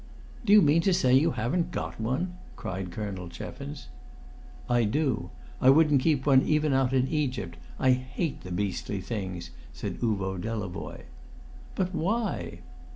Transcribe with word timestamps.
"Do 0.43 0.51
you 0.51 0.63
mean 0.63 0.81
to 0.81 0.95
say 0.95 1.13
you 1.13 1.33
haven't 1.33 1.69
got 1.69 2.01
one?" 2.01 2.33
cried 2.55 2.89
Colonel 2.89 3.29
Cheffins. 3.29 3.89
"I 4.67 4.83
do. 4.83 5.29
I 5.61 5.69
wouldn't 5.69 6.01
keep 6.01 6.25
one 6.25 6.41
even 6.41 6.73
out 6.73 6.91
in 6.91 7.07
Egypt. 7.07 7.55
I 7.77 7.91
hate 7.91 8.41
the 8.41 8.49
beastly 8.51 8.99
things," 8.99 9.51
said 9.73 10.01
Uvo 10.01 10.39
Delavoye. 10.41 11.03
"But 11.75 11.93
why?" 11.93 12.61